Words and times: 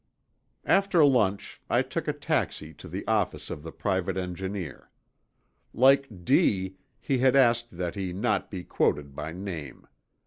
After 0.65 1.05
lunch, 1.05 1.61
I 1.69 1.83
took 1.83 2.07
a 2.07 2.13
taxi 2.13 2.73
to 2.73 2.87
the 2.87 3.05
office 3.07 3.51
of 3.51 3.61
the 3.61 3.71
private 3.71 4.17
engineer. 4.17 4.89
Like 5.75 6.25
D———, 6.25 6.75
he 6.99 7.19
has 7.19 7.35
asked 7.35 7.77
that 7.77 7.93
he 7.93 8.11
not 8.11 8.49
be 8.49 8.63
quoted 8.63 9.15
by 9.15 9.31
name. 9.31 9.85